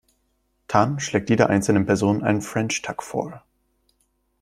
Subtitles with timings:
[0.67, 3.43] Tan schlägt jeder einzelnen Person einen French Tuck vor.